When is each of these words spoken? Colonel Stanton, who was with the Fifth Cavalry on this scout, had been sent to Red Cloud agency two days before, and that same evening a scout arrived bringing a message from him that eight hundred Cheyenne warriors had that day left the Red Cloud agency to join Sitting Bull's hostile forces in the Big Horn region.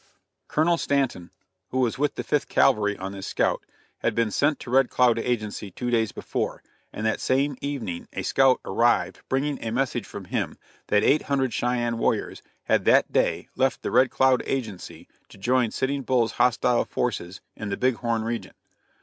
Colonel 0.47 0.79
Stanton, 0.79 1.29
who 1.69 1.77
was 1.79 1.99
with 1.99 2.15
the 2.15 2.23
Fifth 2.23 2.49
Cavalry 2.49 2.97
on 2.97 3.11
this 3.11 3.27
scout, 3.27 3.61
had 3.99 4.15
been 4.15 4.31
sent 4.31 4.57
to 4.61 4.71
Red 4.71 4.89
Cloud 4.89 5.19
agency 5.19 5.69
two 5.69 5.91
days 5.91 6.11
before, 6.11 6.63
and 6.91 7.05
that 7.05 7.19
same 7.19 7.55
evening 7.61 8.07
a 8.11 8.23
scout 8.23 8.59
arrived 8.65 9.19
bringing 9.29 9.63
a 9.63 9.69
message 9.71 10.07
from 10.07 10.25
him 10.25 10.57
that 10.87 11.03
eight 11.03 11.21
hundred 11.25 11.53
Cheyenne 11.53 11.99
warriors 11.99 12.41
had 12.63 12.85
that 12.85 13.11
day 13.11 13.47
left 13.55 13.83
the 13.83 13.91
Red 13.91 14.09
Cloud 14.09 14.41
agency 14.47 15.07
to 15.29 15.37
join 15.37 15.69
Sitting 15.69 16.01
Bull's 16.01 16.31
hostile 16.31 16.83
forces 16.83 17.39
in 17.55 17.69
the 17.69 17.77
Big 17.77 17.97
Horn 17.97 18.23
region. 18.23 18.55